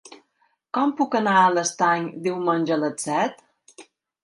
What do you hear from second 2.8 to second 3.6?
les set?